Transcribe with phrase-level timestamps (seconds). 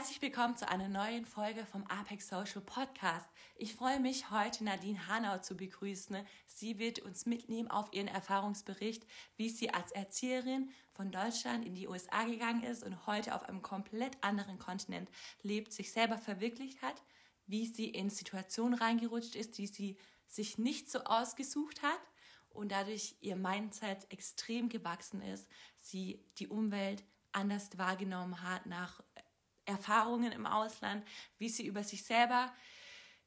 [0.00, 3.28] Herzlich willkommen zu einer neuen Folge vom Apex Social Podcast.
[3.54, 6.16] Ich freue mich, heute Nadine Hanau zu begrüßen.
[6.46, 11.86] Sie wird uns mitnehmen auf ihren Erfahrungsbericht, wie sie als Erzieherin von Deutschland in die
[11.86, 15.10] USA gegangen ist und heute auf einem komplett anderen Kontinent
[15.42, 17.02] lebt, sich selber verwirklicht hat,
[17.46, 22.00] wie sie in Situationen reingerutscht ist, die sie sich nicht so ausgesucht hat
[22.48, 25.46] und dadurch ihr Mindset extrem gewachsen ist,
[25.76, 29.02] sie die Umwelt anders wahrgenommen hat nach
[29.70, 31.04] Erfahrungen im Ausland,
[31.38, 32.52] wie sie über sich selber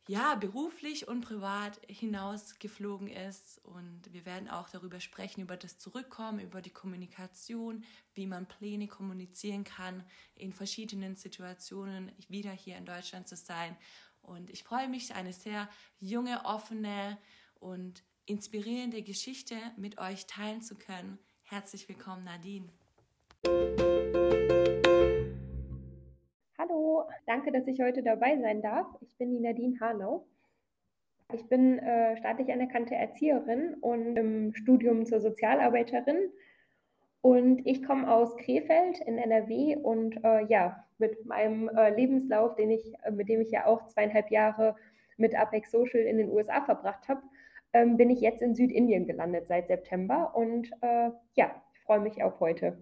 [0.07, 3.59] ja, beruflich und privat hinaus geflogen ist.
[3.63, 8.87] Und wir werden auch darüber sprechen, über das Zurückkommen, über die Kommunikation, wie man Pläne
[8.87, 10.03] kommunizieren kann,
[10.35, 13.77] in verschiedenen Situationen wieder hier in Deutschland zu sein.
[14.21, 17.17] Und ich freue mich, eine sehr junge, offene
[17.59, 21.17] und inspirierende Geschichte mit euch teilen zu können.
[21.43, 22.69] Herzlich willkommen, Nadine.
[27.25, 28.87] Danke, dass ich heute dabei sein darf.
[29.01, 30.25] Ich bin die Nadine Hanau.
[31.33, 36.31] Ich bin äh, staatlich anerkannte Erzieherin und im Studium zur Sozialarbeiterin.
[37.21, 42.69] Und ich komme aus Krefeld in NRW und äh, ja, mit meinem äh, Lebenslauf, den
[42.69, 44.75] ich, äh, mit dem ich ja auch zweieinhalb Jahre
[45.17, 47.21] mit Apex Social in den USA verbracht habe,
[47.71, 52.21] ähm, bin ich jetzt in Südindien gelandet seit September und äh, ja, ich freue mich
[52.23, 52.77] auf heute.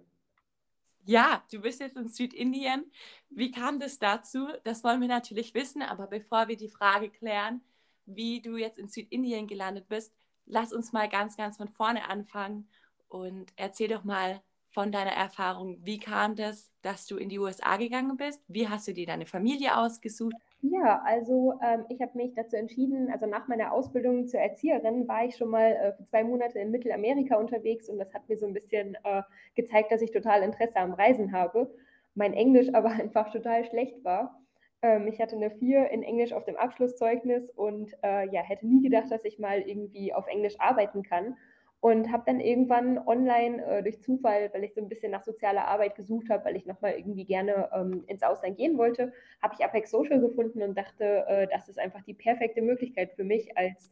[1.06, 2.92] Ja, du bist jetzt in Südindien.
[3.30, 4.48] Wie kam das dazu?
[4.64, 7.62] Das wollen wir natürlich wissen, aber bevor wir die Frage klären,
[8.06, 10.14] wie du jetzt in Südindien gelandet bist,
[10.46, 12.70] lass uns mal ganz, ganz von vorne anfangen
[13.08, 15.78] und erzähl doch mal von deiner Erfahrung.
[15.84, 18.44] Wie kam das, dass du in die USA gegangen bist?
[18.48, 20.36] Wie hast du dir deine Familie ausgesucht?
[20.64, 25.26] Ja, also ähm, ich habe mich dazu entschieden, also nach meiner Ausbildung zur Erzieherin war
[25.26, 28.46] ich schon mal äh, für zwei Monate in Mittelamerika unterwegs und das hat mir so
[28.46, 29.24] ein bisschen äh,
[29.56, 31.74] gezeigt, dass ich total Interesse am Reisen habe.
[32.14, 34.40] Mein Englisch aber einfach total schlecht war.
[34.84, 38.84] Ähm, ich hatte eine 4 in Englisch auf dem Abschlusszeugnis und äh, ja, hätte nie
[38.84, 41.38] gedacht, dass ich mal irgendwie auf Englisch arbeiten kann
[41.82, 45.68] und habe dann irgendwann online äh, durch Zufall, weil ich so ein bisschen nach sozialer
[45.68, 49.12] Arbeit gesucht habe, weil ich nochmal irgendwie gerne ähm, ins Ausland gehen wollte,
[49.42, 53.24] habe ich Apex Social gefunden und dachte, äh, das ist einfach die perfekte Möglichkeit für
[53.24, 53.90] mich als,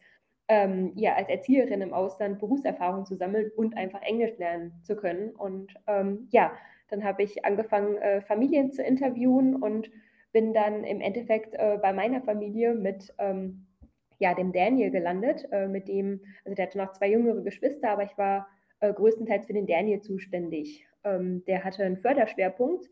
[0.48, 5.32] ähm, ja, als Erzieherin im Ausland Berufserfahrung zu sammeln und einfach Englisch lernen zu können.
[5.32, 6.52] Und ähm, ja,
[6.90, 9.90] dann habe ich angefangen, äh, Familien zu interviewen und
[10.32, 13.66] bin dann im Endeffekt äh, bei meiner Familie mit ähm,
[14.20, 18.04] ja, dem Daniel gelandet, äh, mit dem, also der hatte noch zwei jüngere Geschwister, aber
[18.04, 18.48] ich war
[18.82, 20.86] äh, größtenteils für den Daniel zuständig.
[21.04, 22.90] Ähm, der hatte einen Förderschwerpunkt,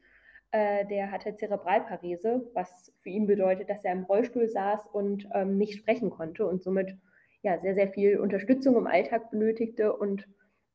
[0.51, 5.57] äh, der hatte Zerebralparese, was für ihn bedeutet, dass er im Rollstuhl saß und ähm,
[5.57, 6.95] nicht sprechen konnte und somit
[7.43, 9.95] ja, sehr, sehr viel Unterstützung im Alltag benötigte.
[9.95, 10.27] Und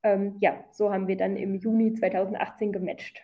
[0.03, 3.23] ähm, ja, so haben wir dann im Juni 2018 gematcht.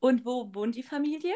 [0.00, 1.34] Und wo wohnt die Familie?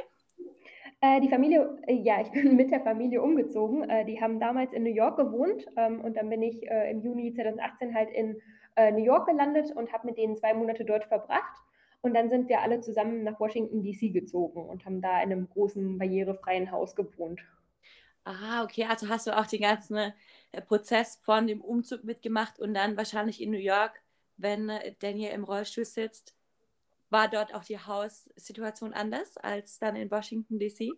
[1.03, 3.89] Äh, die Familie, äh, ja, ich bin mit der Familie umgezogen.
[3.89, 7.03] Äh, die haben damals in New York gewohnt ähm, und dann bin ich äh, im
[7.03, 8.41] Juni 2018 halt in
[8.77, 11.57] äh, New York gelandet und habe mit denen zwei Monate dort verbracht.
[12.03, 15.49] Und dann sind wir alle zusammen nach Washington DC gezogen und haben da in einem
[15.51, 17.41] großen barrierefreien Haus gewohnt.
[18.25, 22.75] Ah, okay, also hast du auch den ganzen äh, Prozess von dem Umzug mitgemacht und
[22.75, 24.03] dann wahrscheinlich in New York,
[24.37, 26.35] wenn Daniel im Rollstuhl sitzt,
[27.11, 30.91] war dort auch die Haussituation anders als dann in Washington, D.C.?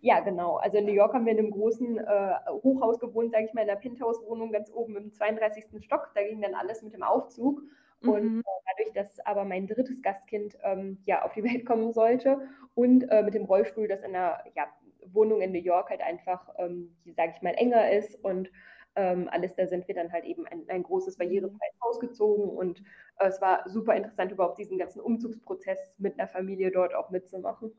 [0.00, 0.56] Ja, genau.
[0.56, 3.62] Also in New York haben wir in einem großen äh, Hochhaus gewohnt, sage ich mal,
[3.62, 5.64] in der Penthouse-Wohnung ganz oben im 32.
[5.84, 6.10] Stock.
[6.14, 7.62] Da ging dann alles mit dem Aufzug.
[8.00, 8.08] Mhm.
[8.08, 8.42] Und äh,
[8.76, 12.40] dadurch, dass aber mein drittes Gastkind ähm, ja auf die Welt kommen sollte
[12.74, 14.66] und äh, mit dem Rollstuhl, das in einer ja,
[15.12, 18.50] Wohnung in New York halt einfach, ähm, sage ich mal, enger ist und
[18.96, 22.80] ähm, alles, da sind wir dann halt eben ein, ein großes barrierefreies Haus gezogen und
[23.18, 27.72] äh, es war super interessant, überhaupt diesen ganzen Umzugsprozess mit einer Familie dort auch mitzumachen.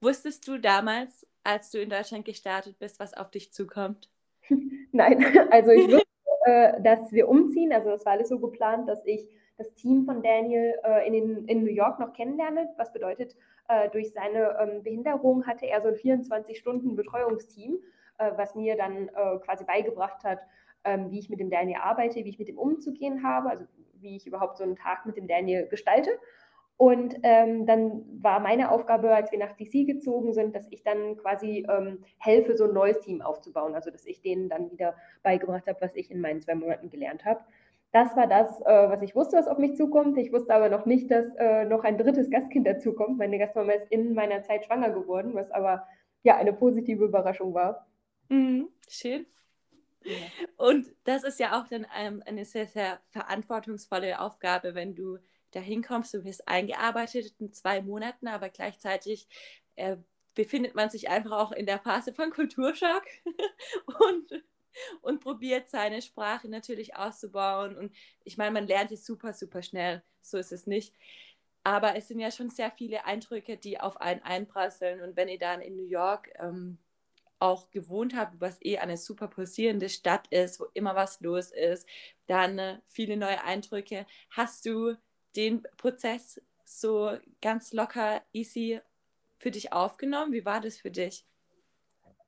[0.00, 4.10] Wusstest du damals, als du in Deutschland gestartet bist, was auf dich zukommt?
[4.92, 6.06] Nein, also ich wusste,
[6.44, 7.72] äh, dass wir umziehen.
[7.72, 11.48] Also es war alles so geplant, dass ich das Team von Daniel äh, in, den,
[11.48, 12.68] in New York noch kennenlerne.
[12.76, 13.34] Was bedeutet,
[13.68, 17.78] äh, durch seine ähm, Behinderung hatte er so ein 24-Stunden-Betreuungsteam,
[18.18, 20.40] äh, was mir dann äh, quasi beigebracht hat,
[20.84, 24.16] ähm, wie ich mit dem Daniel arbeite, wie ich mit ihm umzugehen habe, also wie
[24.16, 26.10] ich überhaupt so einen Tag mit dem Daniel gestalte.
[26.76, 31.16] Und ähm, dann war meine Aufgabe, als wir nach DC gezogen sind, dass ich dann
[31.16, 33.74] quasi ähm, helfe, so ein neues Team aufzubauen.
[33.74, 34.94] Also dass ich denen dann wieder
[35.24, 37.40] beigebracht habe, was ich in meinen zwei Monaten gelernt habe.
[37.90, 40.16] Das war das, äh, was ich wusste, was auf mich zukommt.
[40.18, 43.18] Ich wusste aber noch nicht, dass äh, noch ein drittes Gastkind dazukommt.
[43.18, 45.84] Meine Gastmama ist in meiner Zeit schwanger geworden, was aber
[46.22, 47.87] ja eine positive Überraschung war.
[48.28, 49.26] Mhm, schön.
[50.04, 50.16] Ja.
[50.56, 55.18] Und das ist ja auch dann ähm, eine sehr, sehr verantwortungsvolle Aufgabe, wenn du
[55.50, 59.26] da hinkommst, du wirst eingearbeitet in zwei Monaten, aber gleichzeitig
[59.76, 59.96] äh,
[60.34, 63.04] befindet man sich einfach auch in der Phase von Kulturschock
[63.86, 64.44] und,
[65.00, 67.76] und probiert seine Sprache natürlich auszubauen.
[67.76, 67.92] Und
[68.24, 70.94] ich meine, man lernt es super, super schnell, so ist es nicht.
[71.64, 75.00] Aber es sind ja schon sehr viele Eindrücke, die auf einen einprasseln.
[75.02, 76.78] Und wenn ihr dann in New York ähm,
[77.40, 81.88] auch gewohnt habt, was eh eine super pulsierende Stadt ist, wo immer was los ist,
[82.26, 84.06] dann äh, viele neue Eindrücke.
[84.30, 84.94] Hast du
[85.36, 88.80] den Prozess so ganz locker, easy
[89.36, 90.32] für dich aufgenommen?
[90.32, 91.24] Wie war das für dich?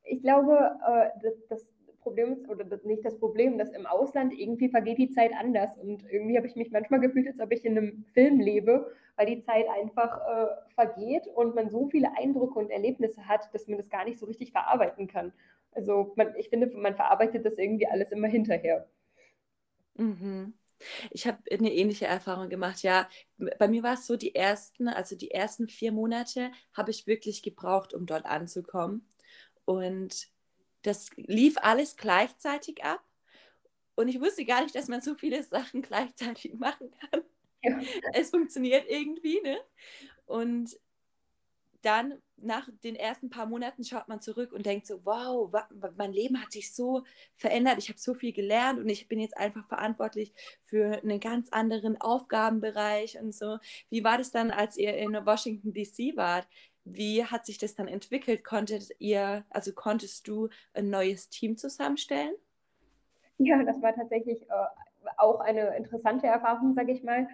[0.04, 1.68] Ich glaube, äh, das, das
[2.00, 5.76] Problem oder nicht das Problem, dass im Ausland irgendwie vergeht die Zeit anders.
[5.78, 9.26] Und irgendwie habe ich mich manchmal gefühlt, als ob ich in einem Film lebe, weil
[9.26, 13.78] die Zeit einfach äh, vergeht und man so viele Eindrücke und Erlebnisse hat, dass man
[13.78, 15.32] das gar nicht so richtig verarbeiten kann.
[15.72, 18.86] Also man, ich finde, man verarbeitet das irgendwie alles immer hinterher.
[19.94, 20.54] Mhm.
[21.10, 22.82] Ich habe eine ähnliche Erfahrung gemacht.
[22.82, 23.08] Ja,
[23.58, 27.42] bei mir war es so, die ersten, also die ersten vier Monate habe ich wirklich
[27.42, 29.06] gebraucht, um dort anzukommen.
[29.66, 30.28] Und
[30.82, 33.02] das lief alles gleichzeitig ab.
[33.94, 37.22] Und ich wusste gar nicht, dass man so viele Sachen gleichzeitig machen kann.
[37.62, 37.78] Ja.
[38.14, 39.58] Es funktioniert irgendwie, ne?
[40.26, 40.78] Und
[41.82, 45.52] dann nach den ersten paar Monaten schaut man zurück und denkt so, wow,
[45.96, 47.04] mein Leben hat sich so
[47.36, 50.32] verändert, ich habe so viel gelernt und ich bin jetzt einfach verantwortlich
[50.62, 53.58] für einen ganz anderen Aufgabenbereich und so.
[53.88, 56.46] Wie war das dann, als ihr in Washington DC wart?
[56.84, 58.44] Wie hat sich das dann entwickelt?
[58.44, 62.34] Konntet ihr, also konntest du ein neues Team zusammenstellen?
[63.38, 64.54] Ja, das war tatsächlich äh,
[65.16, 67.28] auch eine interessante Erfahrung, sage ich mal,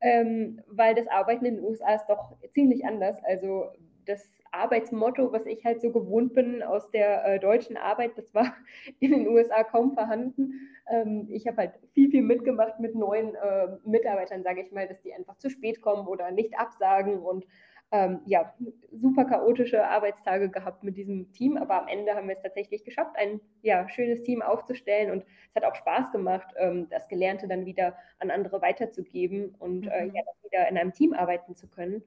[0.00, 3.22] ähm, weil das Arbeiten in den USA ist doch ziemlich anders.
[3.24, 3.66] Also
[4.04, 8.54] das Arbeitsmotto, was ich halt so gewohnt bin aus der äh, deutschen Arbeit, das war
[9.00, 10.68] in den USA kaum vorhanden.
[10.90, 15.00] Ähm, ich habe halt viel, viel mitgemacht mit neuen äh, Mitarbeitern, sage ich mal, dass
[15.02, 17.46] die einfach zu spät kommen oder nicht absagen und
[17.92, 18.54] ähm, ja,
[18.90, 23.14] super chaotische Arbeitstage gehabt mit diesem Team, aber am Ende haben wir es tatsächlich geschafft,
[23.16, 27.66] ein ja, schönes Team aufzustellen und es hat auch Spaß gemacht, ähm, das Gelernte dann
[27.66, 30.14] wieder an andere weiterzugeben und äh, mhm.
[30.14, 32.02] äh, ja, wieder in einem Team arbeiten zu können.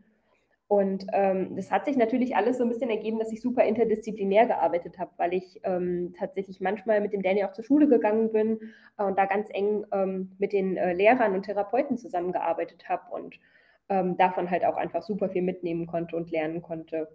[0.67, 4.47] Und ähm, das hat sich natürlich alles so ein bisschen ergeben, dass ich super interdisziplinär
[4.47, 8.59] gearbeitet habe, weil ich ähm, tatsächlich manchmal mit dem Danny auch zur Schule gegangen bin
[8.97, 13.39] äh, und da ganz eng ähm, mit den äh, Lehrern und Therapeuten zusammengearbeitet habe und
[13.89, 17.07] ähm, davon halt auch einfach super viel mitnehmen konnte und lernen konnte.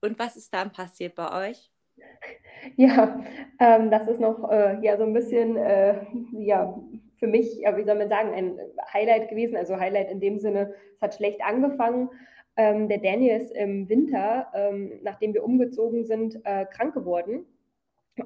[0.00, 1.70] Und was ist dann passiert bei euch?
[2.76, 3.24] Ja,
[3.60, 6.76] ähm, das ist noch äh, ja so ein bisschen äh, ja
[7.18, 8.58] für mich, ja, wie soll man sagen, ein
[8.92, 9.56] Highlight gewesen.
[9.56, 12.10] Also Highlight in dem Sinne, es hat schlecht angefangen.
[12.56, 17.46] Ähm, der Daniel ist im Winter, ähm, nachdem wir umgezogen sind, äh, krank geworden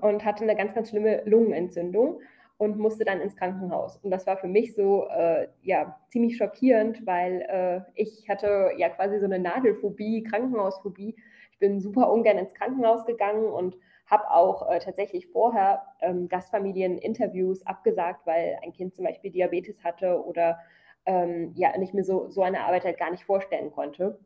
[0.01, 2.21] und hatte eine ganz, ganz schlimme Lungenentzündung
[2.63, 3.97] und musste dann ins Krankenhaus.
[3.97, 8.89] Und das war für mich so äh, ja ziemlich schockierend, weil äh, ich hatte ja
[8.89, 11.17] quasi so eine Nadelphobie, Krankenhausphobie.
[11.51, 13.77] Ich bin super ungern ins Krankenhaus gegangen und
[14.07, 20.25] habe auch äh, tatsächlich vorher ähm, Gastfamilieninterviews abgesagt, weil ein Kind zum Beispiel Diabetes hatte
[20.25, 20.61] oder
[21.05, 24.21] ähm, ja, nicht mir so, so eine Arbeit halt gar nicht vorstellen konnte.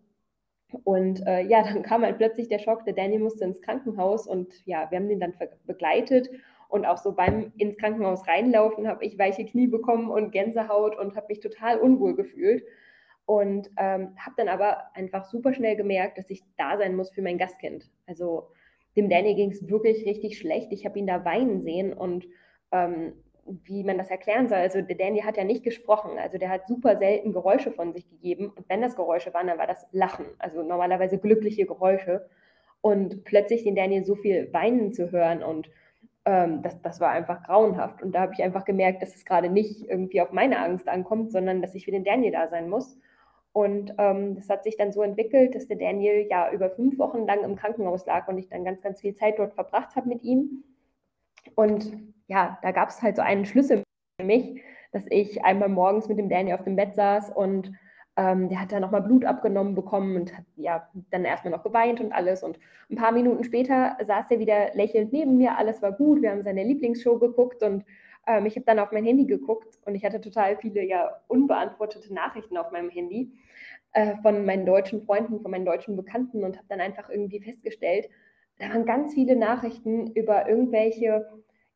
[0.85, 4.53] Und äh, ja, dann kam halt plötzlich der Schock, der Danny musste ins Krankenhaus und
[4.67, 5.33] ja, wir haben den dann
[5.65, 6.29] begleitet
[6.77, 11.17] und auch so beim ins Krankenhaus reinlaufen habe ich weiche Knie bekommen und Gänsehaut und
[11.17, 12.65] habe mich total unwohl gefühlt.
[13.25, 17.23] Und ähm, habe dann aber einfach super schnell gemerkt, dass ich da sein muss für
[17.23, 17.91] mein Gastkind.
[18.07, 18.51] Also
[18.97, 20.71] dem Danny ging es wirklich richtig schlecht.
[20.71, 22.29] Ich habe ihn da weinen sehen und
[22.71, 23.15] ähm,
[23.65, 24.59] wie man das erklären soll.
[24.59, 28.09] Also der Danny hat ja nicht gesprochen, also der hat super selten Geräusche von sich
[28.09, 32.29] gegeben und wenn das Geräusche waren, dann war das Lachen, also normalerweise glückliche Geräusche
[32.81, 35.71] und plötzlich den Danny so viel weinen zu hören und
[36.27, 39.49] ähm, das, das war einfach grauenhaft und da habe ich einfach gemerkt, dass es gerade
[39.49, 42.99] nicht irgendwie auf meine Angst ankommt, sondern dass ich für den Daniel da sein muss
[43.57, 47.27] und ähm, das hat sich dann so entwickelt, dass der Daniel ja über fünf Wochen
[47.27, 50.23] lang im Krankenhaus lag und ich dann ganz, ganz viel Zeit dort verbracht habe mit
[50.25, 50.63] ihm.
[51.55, 51.91] Und
[52.27, 53.83] ja, da gab es halt so einen Schlüssel
[54.21, 54.61] für mich,
[54.93, 57.73] dass ich einmal morgens mit dem Daniel auf dem Bett saß und
[58.17, 62.01] ähm, der hat dann nochmal Blut abgenommen bekommen und hat ja dann erstmal noch geweint
[62.01, 62.43] und alles.
[62.43, 62.59] Und
[62.91, 66.43] ein paar Minuten später saß er wieder lächelnd neben mir, alles war gut, wir haben
[66.43, 67.85] seine Lieblingsshow geguckt und
[68.29, 72.13] Ähm, ich habe dann auf mein Handy geguckt und ich hatte total viele ja unbeantwortete
[72.13, 73.33] Nachrichten auf meinem Handy
[73.93, 78.09] äh, von meinen deutschen Freunden, von meinen deutschen Bekannten und habe dann einfach irgendwie festgestellt,
[78.59, 81.25] da waren ganz viele Nachrichten über irgendwelche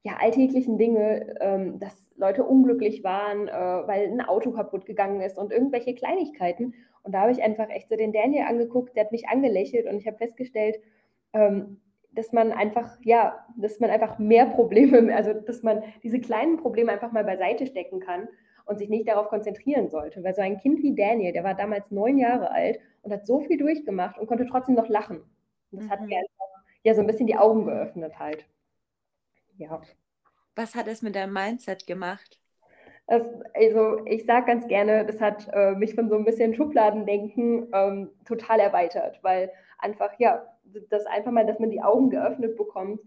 [0.03, 5.37] ja, alltäglichen Dinge, ähm, dass Leute unglücklich waren, äh, weil ein Auto kaputt gegangen ist
[5.37, 6.75] und irgendwelche Kleinigkeiten.
[7.03, 9.97] Und da habe ich einfach echt so den Daniel angeguckt, der hat mich angelächelt und
[9.97, 10.79] ich habe festgestellt,
[11.33, 11.81] ähm,
[12.13, 16.93] dass man einfach, ja, dass man einfach mehr Probleme, also dass man diese kleinen Probleme
[16.93, 18.29] einfach mal beiseite stecken kann
[18.65, 20.23] und sich nicht darauf konzentrieren sollte.
[20.25, 23.41] Weil so ein Kind wie Daniel, der war damals neun Jahre alt und hat so
[23.41, 25.23] viel durchgemacht und konnte trotzdem noch lachen.
[25.73, 25.91] Und das mhm.
[25.91, 28.47] hat mir einfach, ja so ein bisschen die Augen geöffnet halt.
[29.61, 29.83] Ja.
[30.57, 32.41] Was hat es mit deinem Mindset gemacht?
[33.07, 33.23] Das,
[33.55, 38.11] also ich sage ganz gerne, das hat äh, mich von so ein bisschen Schubladendenken ähm,
[38.25, 40.47] total erweitert, weil einfach, ja,
[40.89, 43.01] das einfach mal, dass man die Augen geöffnet bekommt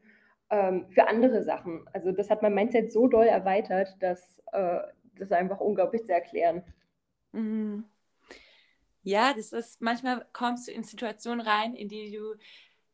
[0.52, 1.86] ähm, für andere Sachen.
[1.92, 4.80] Also das hat mein Mindset so doll erweitert, dass äh,
[5.18, 6.64] das einfach unglaublich zu erklären.
[7.32, 7.86] Mhm.
[9.02, 12.36] Ja, das ist, manchmal kommst du in Situationen rein, in die du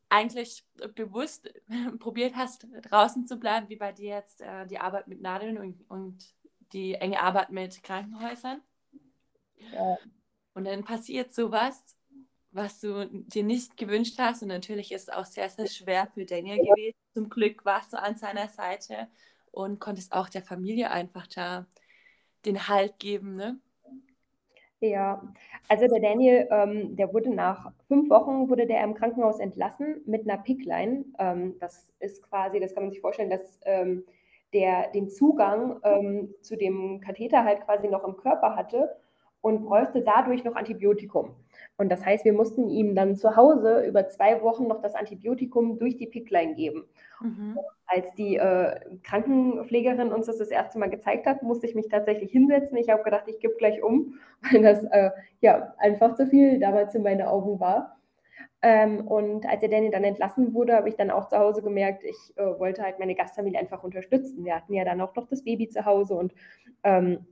[0.09, 1.49] eigentlich bewusst
[1.99, 5.89] probiert hast, draußen zu bleiben, wie bei dir jetzt äh, die Arbeit mit Nadeln und,
[5.89, 6.33] und
[6.73, 8.61] die enge Arbeit mit Krankenhäusern.
[9.73, 9.97] Ja.
[10.53, 11.95] Und dann passiert sowas,
[12.51, 14.41] was du dir nicht gewünscht hast.
[14.41, 16.97] Und natürlich ist es auch sehr, sehr schwer für Daniel gewesen.
[17.13, 19.07] Zum Glück warst du an seiner Seite
[19.51, 21.65] und konntest auch der Familie einfach da
[22.45, 23.33] den Halt geben.
[23.35, 23.59] Ne?
[24.81, 25.21] Ja,
[25.67, 30.21] also der Daniel, ähm, der wurde nach fünf Wochen, wurde der im Krankenhaus entlassen mit
[30.29, 31.03] einer Pickline.
[31.19, 34.05] Ähm, das ist quasi, das kann man sich vorstellen, dass ähm,
[34.53, 38.95] der den Zugang ähm, zu dem Katheter halt quasi noch im Körper hatte
[39.41, 41.35] und bräuchte dadurch noch Antibiotikum.
[41.77, 45.79] Und das heißt, wir mussten ihm dann zu Hause über zwei Wochen noch das Antibiotikum
[45.79, 46.85] durch die Pickline geben.
[47.21, 47.57] Mhm.
[47.85, 52.31] Als die äh, Krankenpflegerin uns das das erste Mal gezeigt hat, musste ich mich tatsächlich
[52.31, 52.77] hinsetzen.
[52.77, 54.15] Ich habe gedacht, ich gebe gleich um,
[54.51, 57.95] weil das äh, ja einfach zu viel damals in meine Augen war.
[58.61, 62.03] Ähm, und als er Danny dann entlassen wurde, habe ich dann auch zu Hause gemerkt,
[62.03, 64.43] ich äh, wollte halt meine Gastfamilie einfach unterstützen.
[64.43, 66.33] Wir hatten ja dann auch noch das Baby zu Hause und
[66.83, 67.25] ähm,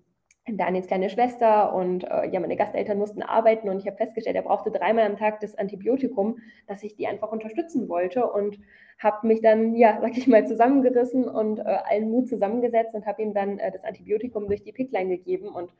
[0.49, 4.43] Daniels kleine Schwester und äh, ja, meine Gasteltern mussten arbeiten und ich habe festgestellt, er
[4.43, 8.59] brauchte dreimal am Tag das Antibiotikum, dass ich die einfach unterstützen wollte und
[8.99, 13.21] habe mich dann, ja, sag ich mal, zusammengerissen und äh, allen Mut zusammengesetzt und habe
[13.21, 15.71] ihm dann äh, das Antibiotikum durch die Pickline gegeben und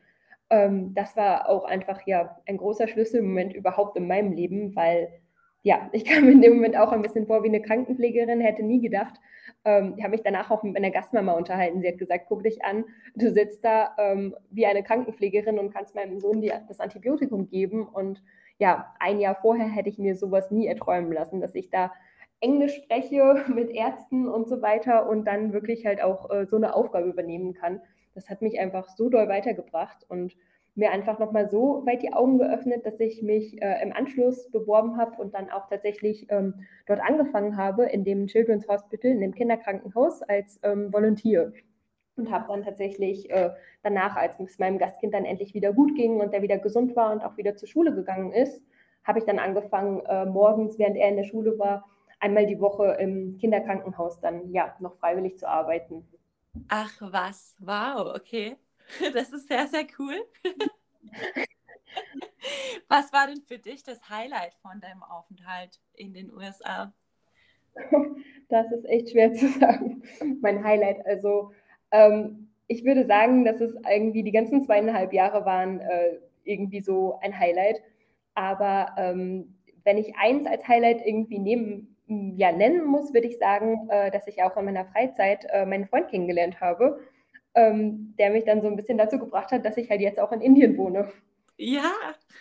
[0.50, 5.10] ähm, das war auch einfach ja ein großer Schlüsselmoment überhaupt in meinem Leben, weil
[5.68, 8.80] ja, ich kam in dem Moment auch ein bisschen vor wie eine Krankenpflegerin, hätte nie
[8.80, 9.20] gedacht.
[9.66, 11.82] Ähm, ich habe mich danach auch mit meiner Gastmama unterhalten.
[11.82, 15.94] Sie hat gesagt, guck dich an, du sitzt da ähm, wie eine Krankenpflegerin und kannst
[15.94, 17.86] meinem Sohn die, das Antibiotikum geben.
[17.86, 18.24] Und
[18.60, 21.92] ja, ein Jahr vorher hätte ich mir sowas nie erträumen lassen, dass ich da
[22.40, 26.76] Englisch spreche mit Ärzten und so weiter und dann wirklich halt auch äh, so eine
[26.76, 27.82] Aufgabe übernehmen kann.
[28.16, 30.34] Das hat mich einfach so doll weitergebracht und
[30.78, 34.98] mir einfach nochmal so weit die Augen geöffnet, dass ich mich äh, im Anschluss beworben
[34.98, 36.54] habe und dann auch tatsächlich ähm,
[36.86, 41.52] dort angefangen habe, in dem Children's Hospital, in dem Kinderkrankenhaus als ähm, Volunteer.
[42.16, 43.52] Und habe dann tatsächlich äh,
[43.84, 47.12] danach, als es meinem Gastkind dann endlich wieder gut ging und der wieder gesund war
[47.12, 48.62] und auch wieder zur Schule gegangen ist,
[49.04, 51.86] habe ich dann angefangen, äh, morgens, während er in der Schule war,
[52.20, 56.08] einmal die Woche im Kinderkrankenhaus dann ja noch freiwillig zu arbeiten.
[56.70, 58.58] Ach was, wow, okay.
[59.14, 60.16] Das ist sehr, sehr cool.
[62.88, 66.94] Was war denn für dich das Highlight von deinem Aufenthalt in den USA?
[68.50, 70.04] Das ist echt schwer zu sagen.
[70.40, 71.52] Mein Highlight, also
[71.92, 77.20] ähm, ich würde sagen, dass es irgendwie die ganzen zweieinhalb Jahre waren äh, irgendwie so
[77.22, 77.82] ein Highlight.
[78.36, 83.90] Aber ähm, wenn ich eins als Highlight irgendwie nehmen, ja, nennen muss, würde ich sagen,
[83.90, 87.02] äh, dass ich auch in meiner Freizeit äh, meinen Freund kennengelernt habe
[87.58, 90.32] ähm, der mich dann so ein bisschen dazu gebracht hat, dass ich halt jetzt auch
[90.32, 91.12] in Indien wohne.
[91.58, 91.92] Ja.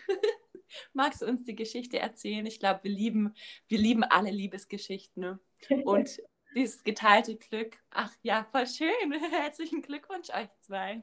[0.92, 2.44] Magst du uns die Geschichte erzählen?
[2.44, 3.34] Ich glaube, wir lieben,
[3.66, 5.22] wir lieben alle Liebesgeschichten.
[5.22, 5.38] Ne?
[5.84, 6.22] Und
[6.54, 7.78] dieses geteilte Glück.
[7.90, 9.12] Ach ja, voll schön.
[9.30, 11.02] Herzlichen Glückwunsch euch zwei.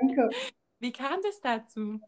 [0.00, 0.30] Danke.
[0.80, 2.00] Wie kam das dazu?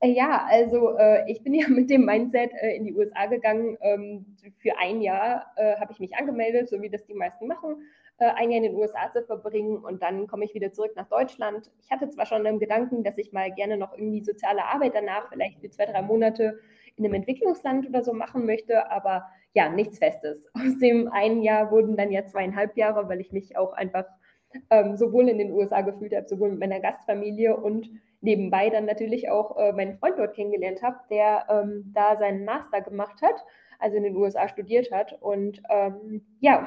[0.00, 3.76] Äh, ja, also äh, ich bin ja mit dem Mindset äh, in die USA gegangen.
[3.82, 7.82] Ähm, für ein Jahr äh, habe ich mich angemeldet, so wie das die meisten machen
[8.20, 11.70] ein Jahr in den USA zu verbringen und dann komme ich wieder zurück nach Deutschland.
[11.80, 15.28] Ich hatte zwar schon einen Gedanken, dass ich mal gerne noch irgendwie soziale Arbeit danach,
[15.30, 16.58] vielleicht für zwei, drei Monate
[16.96, 20.46] in einem Entwicklungsland oder so machen möchte, aber ja, nichts Festes.
[20.54, 24.04] Aus dem einen Jahr wurden dann ja zweieinhalb Jahre, weil ich mich auch einfach
[24.70, 27.88] ähm, sowohl in den USA gefühlt habe, sowohl mit meiner Gastfamilie und
[28.20, 32.80] nebenbei dann natürlich auch äh, meinen Freund dort kennengelernt habe, der ähm, da seinen Master
[32.80, 33.44] gemacht hat,
[33.78, 35.16] also in den USA studiert hat.
[35.20, 36.66] Und ähm, ja,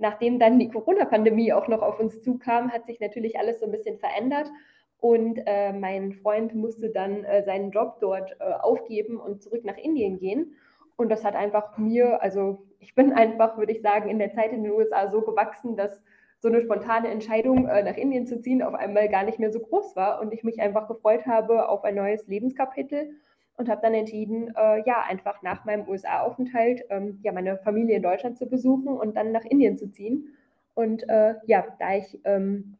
[0.00, 3.72] nachdem dann die Corona-Pandemie auch noch auf uns zukam, hat sich natürlich alles so ein
[3.72, 4.50] bisschen verändert.
[4.98, 9.78] Und äh, mein Freund musste dann äh, seinen Job dort äh, aufgeben und zurück nach
[9.78, 10.56] Indien gehen.
[10.96, 14.52] Und das hat einfach mir, also ich bin einfach, würde ich sagen, in der Zeit
[14.52, 16.02] in den USA so gewachsen, dass
[16.40, 19.60] so eine spontane Entscheidung, äh, nach Indien zu ziehen, auf einmal gar nicht mehr so
[19.60, 23.12] groß war und ich mich einfach gefreut habe auf ein neues Lebenskapitel
[23.60, 28.02] und habe dann entschieden, äh, ja, einfach nach meinem USA-Aufenthalt ähm, ja, meine Familie in
[28.02, 30.34] Deutschland zu besuchen und dann nach Indien zu ziehen.
[30.74, 32.78] Und äh, ja, da ich ähm,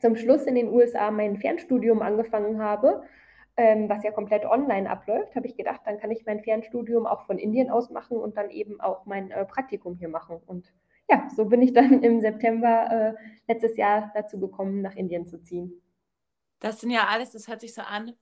[0.00, 3.02] zum Schluss in den USA mein Fernstudium angefangen habe,
[3.58, 7.26] ähm, was ja komplett online abläuft, habe ich gedacht, dann kann ich mein Fernstudium auch
[7.26, 10.40] von Indien aus machen und dann eben auch mein äh, Praktikum hier machen.
[10.46, 10.72] Und
[11.10, 15.42] ja, so bin ich dann im September äh, letztes Jahr dazu gekommen, nach Indien zu
[15.42, 15.82] ziehen.
[16.58, 18.14] Das sind ja alles, das hört sich so an,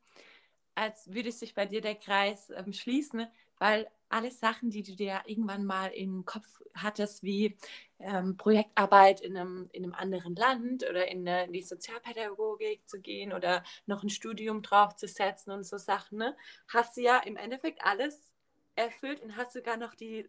[0.75, 3.27] als würde sich bei dir der Kreis ähm, schließen,
[3.59, 7.57] weil alle Sachen, die du dir irgendwann mal im Kopf hattest, wie
[8.01, 13.01] ähm, Projektarbeit in einem, in einem anderen Land oder in, eine, in, die Sozialpädagogik zu
[13.01, 16.37] gehen oder noch ein Studium draufzusetzen und so Sachen, ne,
[16.69, 18.33] hast du ja im Endeffekt alles
[18.75, 20.29] erfüllt und hast sogar noch die,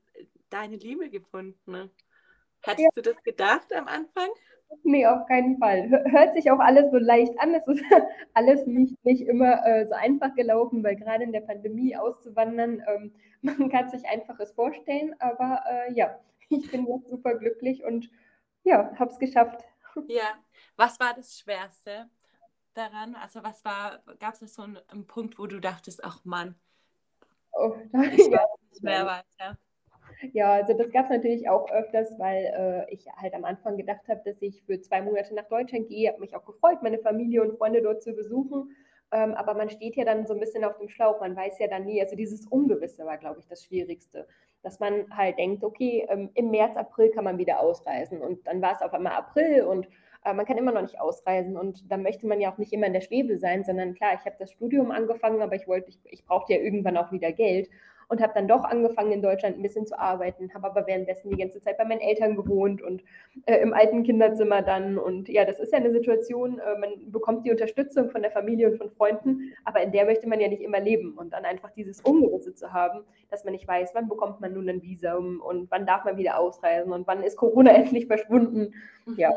[0.49, 1.71] deine Liebe gefunden.
[1.71, 1.89] Ne?
[2.63, 2.89] Hattest ja.
[2.95, 4.29] du das gedacht am Anfang?
[4.83, 5.89] Nee, auf keinen Fall.
[6.11, 7.53] Hört sich auch alles so leicht an.
[7.53, 7.83] Es ist
[8.33, 13.13] alles nicht, nicht immer äh, so einfach gelaufen, weil gerade in der Pandemie auszuwandern, ähm,
[13.41, 15.15] man kann sich einfaches vorstellen.
[15.19, 18.09] Aber äh, ja, ich bin jetzt super glücklich und
[18.63, 19.63] ja, habe es geschafft.
[20.07, 20.35] Ja,
[20.77, 22.09] was war das Schwerste
[22.73, 23.15] daran?
[23.15, 26.55] Also was war, gab es so einen, einen, Punkt, wo du dachtest, ach Mann,
[27.51, 27.75] oh,
[28.11, 28.45] ich ja.
[28.69, 29.57] nicht mehr weiter.
[30.33, 32.45] Ja, also das gab es natürlich auch öfters, weil
[32.89, 36.09] äh, ich halt am Anfang gedacht habe, dass ich für zwei Monate nach Deutschland gehe.
[36.09, 38.75] Habe mich auch gefreut, meine Familie und Freunde dort zu besuchen.
[39.11, 41.19] Ähm, aber man steht ja dann so ein bisschen auf dem Schlauch.
[41.19, 41.99] Man weiß ja dann nie.
[42.01, 44.27] Also dieses Ungewisse war, glaube ich, das Schwierigste.
[44.61, 48.21] Dass man halt denkt, okay, ähm, im März, April kann man wieder ausreisen.
[48.21, 49.87] Und dann war es auf einmal April und
[50.23, 51.57] äh, man kann immer noch nicht ausreisen.
[51.57, 54.25] Und dann möchte man ja auch nicht immer in der Schwebe sein, sondern klar, ich
[54.25, 57.69] habe das Studium angefangen, aber ich wollte, ich, ich brauchte ja irgendwann auch wieder Geld
[58.11, 61.37] und habe dann doch angefangen in Deutschland ein bisschen zu arbeiten, habe aber währenddessen die
[61.37, 63.01] ganze Zeit bei meinen Eltern gewohnt und
[63.45, 64.97] äh, im alten Kinderzimmer dann.
[64.97, 68.69] Und ja, das ist ja eine Situation, äh, man bekommt die Unterstützung von der Familie
[68.69, 71.17] und von Freunden, aber in der möchte man ja nicht immer leben.
[71.17, 74.67] Und dann einfach dieses Ungewisse zu haben, dass man nicht weiß, wann bekommt man nun
[74.67, 78.73] ein Visum und wann darf man wieder ausreisen und wann ist Corona endlich verschwunden.
[79.05, 79.15] Mhm.
[79.17, 79.31] Ja.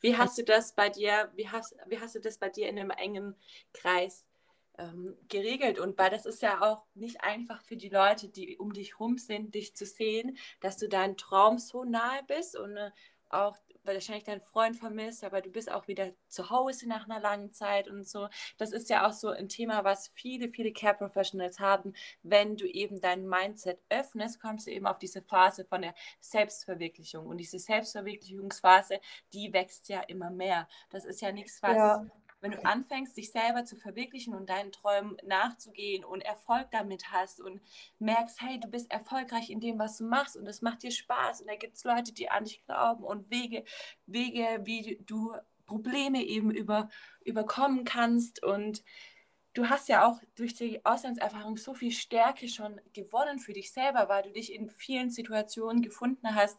[0.00, 2.78] Wie hast du das bei dir, wie hast, wie hast du das bei dir in
[2.78, 3.34] einem engen
[3.72, 4.24] Kreis
[4.82, 5.78] ähm, geregelt.
[5.78, 9.18] Und weil das ist ja auch nicht einfach für die Leute, die um dich rum
[9.18, 12.90] sind, dich zu sehen, dass du deinem Traum so nahe bist und äh,
[13.30, 17.52] auch wahrscheinlich deinen Freund vermisst, aber du bist auch wieder zu Hause nach einer langen
[17.52, 18.28] Zeit und so.
[18.56, 21.94] Das ist ja auch so ein Thema, was viele, viele Care Professionals haben.
[22.22, 27.26] Wenn du eben dein Mindset öffnest, kommst du eben auf diese Phase von der Selbstverwirklichung.
[27.26, 29.00] Und diese Selbstverwirklichungsphase,
[29.32, 30.68] die wächst ja immer mehr.
[30.90, 32.06] Das ist ja nichts, was ja
[32.42, 37.40] wenn du anfängst, dich selber zu verwirklichen und deinen Träumen nachzugehen und Erfolg damit hast
[37.40, 37.62] und
[38.00, 41.40] merkst, hey, du bist erfolgreich in dem, was du machst und es macht dir Spaß
[41.40, 43.64] und da gibt es Leute, die an dich glauben und Wege,
[44.06, 45.34] Wege, wie du
[45.66, 46.90] Probleme eben über,
[47.24, 48.82] überkommen kannst und
[49.54, 54.08] du hast ja auch durch die Auslandserfahrung so viel Stärke schon gewonnen für dich selber,
[54.08, 56.58] weil du dich in vielen Situationen gefunden hast,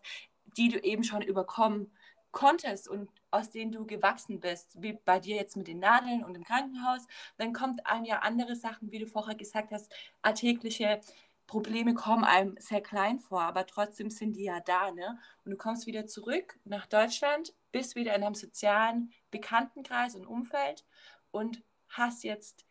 [0.57, 1.91] die du eben schon überkommen
[2.33, 6.35] konntest und aus denen du gewachsen bist, wie bei dir jetzt mit den Nadeln und
[6.35, 9.89] im Krankenhaus, dann kommt einem ja andere Sachen, wie du vorher gesagt hast,
[10.21, 10.99] alltägliche
[11.47, 15.19] Probleme kommen einem sehr klein vor, aber trotzdem sind die ja da, ne?
[15.45, 20.85] Und du kommst wieder zurück nach Deutschland, bist wieder in einem sozialen Bekanntenkreis und Umfeld
[21.31, 22.65] und hast jetzt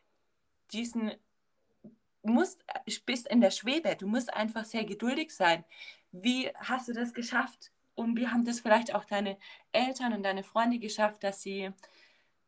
[0.73, 1.13] diesen,
[2.23, 2.65] musst,
[3.07, 5.65] bist in der Schwebe, du musst einfach sehr geduldig sein.
[6.11, 7.71] Wie hast du das geschafft?
[7.95, 9.39] Und wie haben das vielleicht auch deine
[9.73, 11.71] Eltern und deine Freunde geschafft, dass sie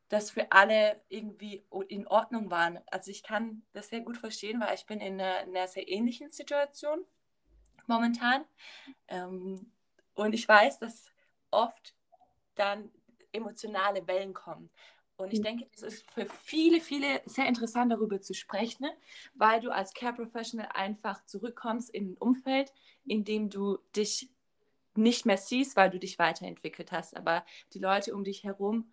[0.08, 2.78] das für alle irgendwie in Ordnung waren.
[2.86, 5.88] Also ich kann das sehr gut verstehen, weil ich bin in einer, in einer sehr
[5.88, 7.04] ähnlichen Situation
[7.86, 8.44] momentan.
[9.08, 9.72] Ähm,
[10.14, 11.10] und ich weiß, dass
[11.50, 11.94] oft
[12.54, 12.90] dann
[13.32, 14.70] emotionale Wellen kommen.
[15.16, 15.44] Und ich mhm.
[15.44, 18.92] denke, es ist für viele, viele sehr interessant, darüber zu sprechen, ne?
[19.34, 22.72] weil du als Care Professional einfach zurückkommst in ein Umfeld,
[23.04, 24.30] in dem du dich
[24.96, 27.16] nicht mehr siehst, weil du dich weiterentwickelt hast.
[27.16, 28.90] Aber die Leute um dich herum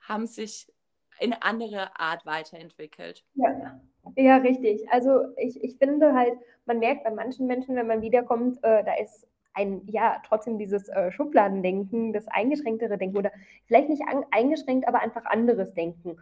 [0.00, 0.72] haben sich
[1.20, 3.24] in eine andere Art weiterentwickelt.
[3.34, 3.80] Ja,
[4.16, 4.88] ja richtig.
[4.90, 6.34] Also ich, ich finde halt,
[6.66, 10.88] man merkt bei manchen Menschen, wenn man wiederkommt, äh, da ist ein, ja, trotzdem dieses
[10.88, 13.32] äh, Schubladendenken, das eingeschränktere Denken oder
[13.66, 16.16] vielleicht nicht an, eingeschränkt, aber einfach anderes Denken.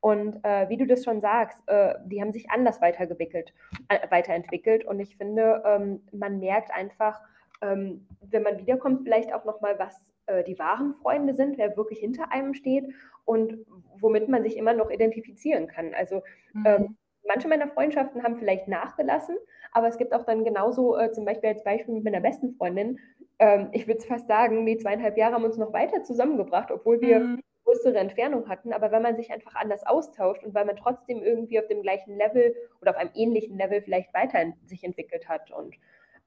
[0.00, 3.54] Und äh, wie du das schon sagst, äh, die haben sich anders weitergewickelt,
[3.88, 4.84] äh, weiterentwickelt.
[4.84, 7.20] Und ich finde, ähm, man merkt einfach,
[7.62, 12.00] ähm, wenn man wiederkommt, vielleicht auch nochmal, was äh, die wahren Freunde sind, wer wirklich
[12.00, 12.84] hinter einem steht
[13.24, 13.64] und
[14.00, 15.94] womit man sich immer noch identifizieren kann.
[15.94, 16.22] Also
[16.52, 16.66] mhm.
[16.66, 16.96] ähm,
[17.26, 19.36] manche meiner Freundschaften haben vielleicht nachgelassen,
[19.72, 22.98] aber es gibt auch dann genauso, äh, zum Beispiel als Beispiel mit meiner besten Freundin,
[23.38, 27.20] ähm, ich würde fast sagen, die zweieinhalb Jahre haben uns noch weiter zusammengebracht, obwohl wir
[27.20, 27.40] mhm.
[27.64, 28.72] größere Entfernung hatten.
[28.72, 32.16] Aber wenn man sich einfach anders austauscht und weil man trotzdem irgendwie auf dem gleichen
[32.16, 35.74] Level oder auf einem ähnlichen Level vielleicht weiter sich entwickelt hat und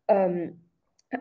[0.08, 0.65] ähm,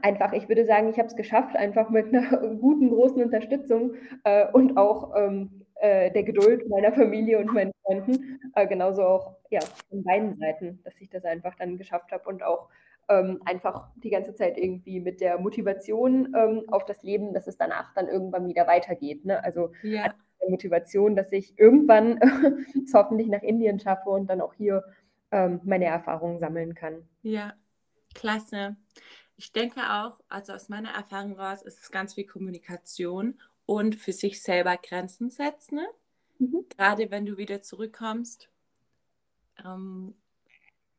[0.03, 3.95] einfach, ich würde sagen, ich habe es geschafft, einfach mit einer guten, großen Unterstützung
[4.25, 9.37] äh, und auch ähm, äh, der Geduld meiner Familie und meinen Freunden, äh, genauso auch
[9.51, 12.69] ja, von beiden Seiten, dass ich das einfach dann geschafft habe und auch
[13.09, 17.59] ähm, einfach die ganze Zeit irgendwie mit der Motivation ähm, auf das Leben, dass es
[17.59, 19.25] danach dann irgendwann wieder weitergeht.
[19.25, 19.43] Ne?
[19.45, 20.15] Also ja.
[20.49, 22.19] Motivation, dass ich irgendwann
[22.85, 24.85] es hoffentlich nach Indien schaffe und dann auch hier
[25.31, 27.09] ähm, meine Erfahrungen sammeln kann.
[27.23, 27.55] Ja,
[28.15, 28.77] klasse.
[29.37, 34.13] Ich denke auch, also aus meiner Erfahrung raus, ist es ganz viel Kommunikation und für
[34.13, 35.77] sich selber Grenzen setzen.
[35.77, 35.89] Ne?
[36.39, 36.67] Mhm.
[36.69, 38.49] Gerade wenn du wieder zurückkommst,
[39.65, 40.15] ähm,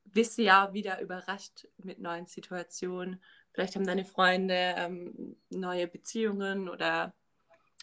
[0.06, 3.22] bist du ja wieder überrascht mit neuen Situationen.
[3.54, 7.14] Vielleicht haben deine Freunde ähm, neue Beziehungen oder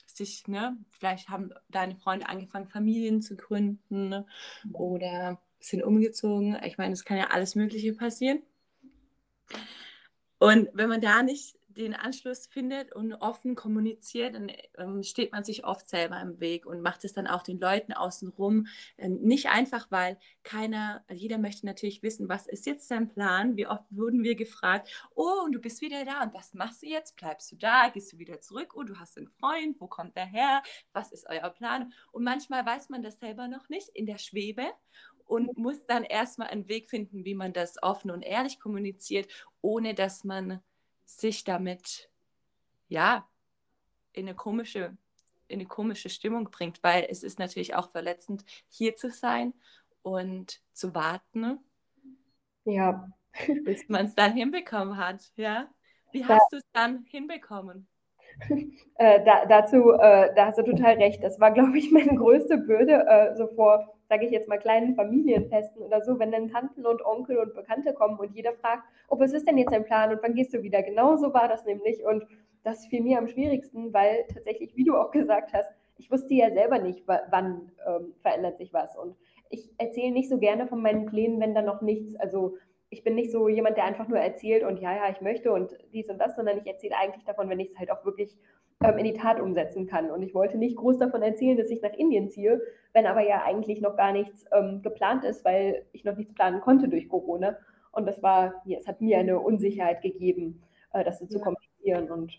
[0.06, 4.26] sich, ne, vielleicht haben deine Freunde angefangen, Familien zu gründen ne?
[4.72, 6.58] oder sind umgezogen.
[6.64, 8.42] Ich meine, es kann ja alles Mögliche passieren.
[10.42, 15.44] Und wenn man da nicht den Anschluss findet und offen kommuniziert, dann ähm, steht man
[15.44, 19.50] sich oft selber im Weg und macht es dann auch den Leuten außenrum äh, nicht
[19.50, 23.56] einfach, weil keiner, also jeder möchte natürlich wissen, was ist jetzt dein Plan?
[23.56, 26.86] Wie oft wurden wir gefragt, oh, und du bist wieder da und was machst du
[26.86, 27.14] jetzt?
[27.16, 27.88] Bleibst du da?
[27.88, 28.74] Gehst du wieder zurück?
[28.74, 30.64] Oh, du hast einen Freund, wo kommt der her?
[30.92, 31.92] Was ist euer Plan?
[32.10, 34.64] Und manchmal weiß man das selber noch nicht in der Schwebe
[35.32, 39.28] und muss dann erstmal einen Weg finden, wie man das offen und ehrlich kommuniziert,
[39.62, 40.60] ohne dass man
[41.06, 42.10] sich damit
[42.88, 43.26] ja
[44.12, 44.94] in eine komische
[45.48, 49.54] in eine komische Stimmung bringt, weil es ist natürlich auch verletzend, hier zu sein
[50.02, 51.58] und zu warten.
[52.64, 53.08] Ja.
[53.64, 55.68] Bis man es dann hinbekommen hat, ja.
[56.10, 57.88] Wie hast du es dann hinbekommen?
[58.96, 61.22] Äh, da, dazu, äh, da hast du total recht.
[61.22, 64.94] Das war, glaube ich, meine größte Bürde, äh, so vor sage ich jetzt mal, kleinen
[64.94, 69.18] Familienfesten oder so, wenn dann Tanten und Onkel und Bekannte kommen und jeder fragt, oh,
[69.18, 70.12] was ist denn jetzt dein Plan?
[70.12, 70.82] Und wann gehst du wieder?
[70.82, 72.04] Genau so war das nämlich.
[72.04, 72.26] Und
[72.62, 76.52] das fiel mir am schwierigsten, weil tatsächlich, wie du auch gesagt hast, ich wusste ja
[76.52, 78.98] selber nicht, wann ähm, verändert sich was.
[78.98, 79.16] Und
[79.48, 82.58] ich erzähle nicht so gerne von meinen Plänen, wenn da noch nichts, also
[82.90, 85.74] ich bin nicht so jemand, der einfach nur erzählt und ja, ja, ich möchte und
[85.94, 88.36] dies und das, sondern ich erzähle eigentlich davon, wenn ich es halt auch wirklich
[88.84, 90.10] ähm, in die Tat umsetzen kann.
[90.10, 92.60] Und ich wollte nicht groß davon erzählen, dass ich nach Indien ziehe,
[92.92, 96.60] wenn aber ja eigentlich noch gar nichts ähm, geplant ist, weil ich noch nichts planen
[96.60, 97.56] konnte durch Corona.
[97.92, 102.10] Und das war, ja, es hat mir eine Unsicherheit gegeben, äh, das so zu komplizieren.
[102.10, 102.38] Und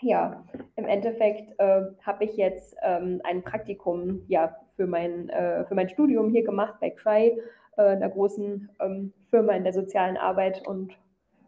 [0.00, 0.44] ja,
[0.76, 5.88] im Endeffekt äh, habe ich jetzt ähm, ein Praktikum ja, für, mein, äh, für mein
[5.88, 7.40] Studium hier gemacht bei Cry,
[7.76, 10.66] äh, einer großen ähm, Firma in der sozialen Arbeit.
[10.66, 10.94] Und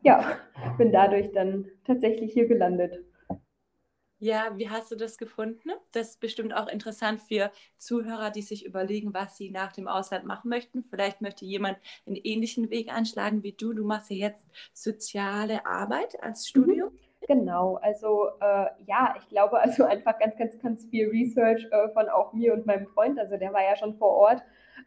[0.03, 0.37] ja,
[0.79, 3.03] bin dadurch dann tatsächlich hier gelandet.
[4.23, 5.71] Ja, wie hast du das gefunden?
[5.91, 10.27] Das ist bestimmt auch interessant für Zuhörer, die sich überlegen, was sie nach dem Ausland
[10.27, 10.85] machen möchten.
[10.85, 13.73] Vielleicht möchte jemand einen ähnlichen Weg einschlagen wie du.
[13.73, 16.49] Du machst ja jetzt soziale Arbeit als mhm.
[16.49, 16.99] Studium.
[17.27, 22.09] Genau, also äh, ja, ich glaube also einfach ganz, ganz, ganz viel Research äh, von
[22.09, 23.19] auch mir und meinem Freund.
[23.19, 24.45] Also der war ja schon vor Ort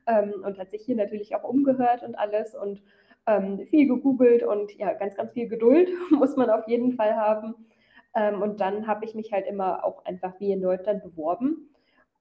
[0.07, 2.81] ähm, und hat sich hier natürlich auch umgehört und alles und
[3.27, 7.55] ähm, viel gegoogelt und ja, ganz, ganz viel Geduld muss man auf jeden Fall haben.
[8.15, 11.69] Ähm, und dann habe ich mich halt immer auch einfach wie in Deutschland beworben.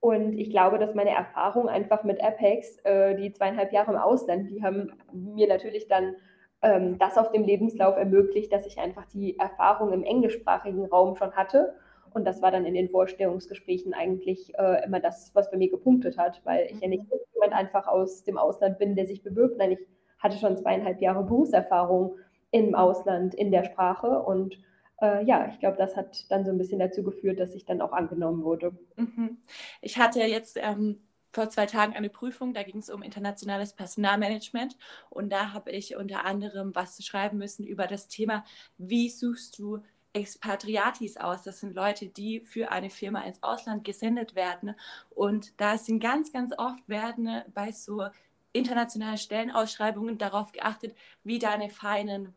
[0.00, 4.50] Und ich glaube, dass meine Erfahrung einfach mit Apex, äh, die zweieinhalb Jahre im Ausland,
[4.50, 6.16] die haben mir natürlich dann
[6.60, 11.32] ähm, das auf dem Lebenslauf ermöglicht, dass ich einfach die Erfahrung im englischsprachigen Raum schon
[11.32, 11.74] hatte.
[12.12, 16.18] Und das war dann in den Vorstellungsgesprächen eigentlich äh, immer das, was bei mir gepunktet
[16.18, 17.18] hat, weil ich ja nicht mhm.
[17.34, 19.58] jemand einfach aus dem Ausland bin, der sich bewirbt.
[19.58, 19.86] Nein, ich
[20.18, 22.16] hatte schon zweieinhalb Jahre Berufserfahrung
[22.50, 24.56] im Ausland in der Sprache und
[25.00, 27.80] äh, ja, ich glaube, das hat dann so ein bisschen dazu geführt, dass ich dann
[27.80, 28.76] auch angenommen wurde.
[28.96, 29.38] Mhm.
[29.80, 31.00] Ich hatte jetzt ähm,
[31.32, 34.76] vor zwei Tagen eine Prüfung, da ging es um internationales Personalmanagement
[35.10, 38.44] und da habe ich unter anderem was schreiben müssen über das Thema,
[38.78, 39.80] wie suchst du
[40.14, 41.42] Expatriatis aus.
[41.42, 44.76] Das sind Leute, die für eine Firma ins Ausland gesendet werden.
[45.10, 48.04] Und da sind ganz, ganz oft werden bei so
[48.52, 52.34] internationalen Stellenausschreibungen darauf geachtet, wie deine feinen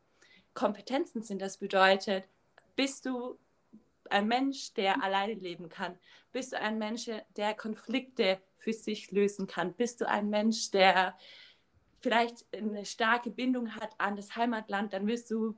[0.56, 1.39] Kompetenzen sind.
[1.39, 2.28] Das bedeutet,
[2.78, 3.38] bist du
[4.10, 5.98] ein Mensch, der alleine leben kann?
[6.32, 9.74] Bist du ein Mensch, der Konflikte für sich lösen kann?
[9.74, 11.18] Bist du ein Mensch, der
[12.00, 14.94] vielleicht eine starke Bindung hat an das Heimatland?
[14.94, 15.58] Dann wirst du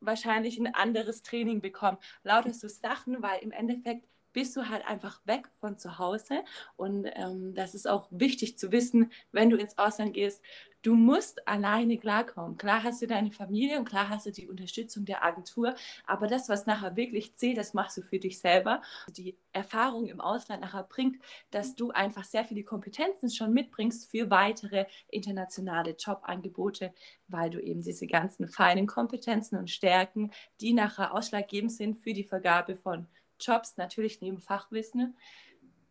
[0.00, 1.98] wahrscheinlich ein anderes Training bekommen.
[2.22, 6.42] Lauter so Sachen, weil im Endeffekt bist du halt einfach weg von zu Hause.
[6.76, 10.42] Und ähm, das ist auch wichtig zu wissen, wenn du ins Ausland gehst.
[10.82, 12.56] Du musst alleine klarkommen.
[12.56, 15.74] Klar hast du deine Familie und klar hast du die Unterstützung der Agentur,
[16.06, 18.80] aber das, was nachher wirklich zählt, das machst du für dich selber.
[19.08, 24.30] Die Erfahrung im Ausland nachher bringt, dass du einfach sehr viele Kompetenzen schon mitbringst für
[24.30, 26.94] weitere internationale Jobangebote,
[27.28, 32.24] weil du eben diese ganzen feinen Kompetenzen und Stärken, die nachher ausschlaggebend sind für die
[32.24, 33.06] Vergabe von
[33.40, 35.16] Jobs, natürlich neben Fachwissen,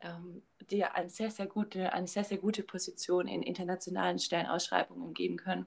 [0.02, 5.38] ähm, dir eine sehr, sehr gute, eine sehr, sehr gute Position in internationalen Stellenausschreibungen geben
[5.38, 5.66] können.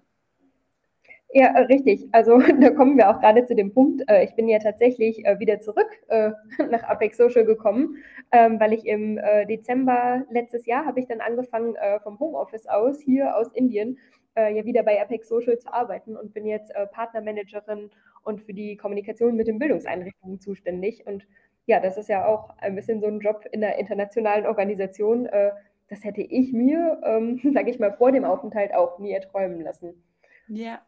[1.34, 2.08] Ja, äh, richtig.
[2.12, 4.02] Also da kommen wir auch gerade zu dem Punkt.
[4.08, 5.88] Äh, ich bin ja tatsächlich äh, wieder zurück
[6.70, 7.96] nach Apex Social gekommen,
[8.32, 9.18] ähm, weil ich im
[9.48, 13.98] Dezember letztes Jahr habe ich dann angefangen vom Homeoffice aus hier aus Indien
[14.36, 17.90] ja wieder bei Apex Social zu arbeiten und bin jetzt Partnermanagerin
[18.22, 21.26] und für die Kommunikation mit den Bildungseinrichtungen zuständig und
[21.66, 25.26] ja, das ist ja auch ein bisschen so ein Job in der internationalen Organisation.
[25.26, 25.52] Äh,
[25.88, 30.02] das hätte ich mir, ähm, sage ich mal, vor dem Aufenthalt auch nie erträumen lassen.
[30.48, 30.80] Ja,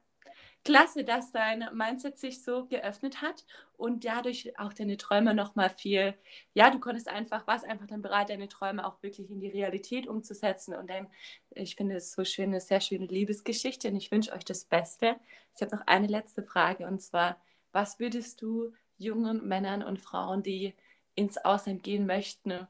[0.65, 3.45] klasse, dass dein Mindset sich so geöffnet hat
[3.77, 6.15] und dadurch auch deine Träume noch mal viel,
[6.55, 10.07] ja, du konntest einfach, warst einfach dann bereit, deine Träume auch wirklich in die Realität
[10.07, 11.09] umzusetzen und dann,
[11.51, 15.17] ich finde es so schön, eine sehr schöne Liebesgeschichte und ich wünsche euch das Beste.
[15.55, 17.37] Ich habe noch eine letzte Frage und zwar,
[17.73, 20.75] was würdest du jungen Männern und Frauen, die
[21.15, 22.67] ins Ausland gehen möchten,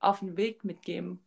[0.00, 1.20] auf den Weg mitgeben?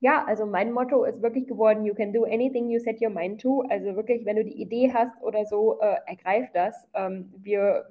[0.00, 3.40] Ja, also mein Motto ist wirklich geworden, you can do anything you set your mind
[3.40, 3.62] to.
[3.70, 6.86] Also wirklich, wenn du die Idee hast oder so, äh, ergreif das.
[6.92, 7.86] Ähm, wir,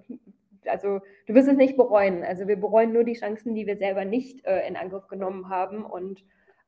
[0.66, 2.24] also du wirst es nicht bereuen.
[2.24, 5.84] Also wir bereuen nur die Chancen, die wir selber nicht äh, in Angriff genommen haben.
[5.84, 6.24] Und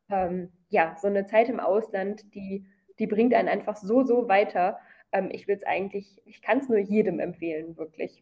[0.10, 2.66] ähm, ja, so eine Zeit im Ausland, die,
[2.98, 4.80] die bringt einen einfach so, so weiter.
[5.16, 8.22] Ähm, ich will es eigentlich, ich kann es nur jedem empfehlen, wirklich.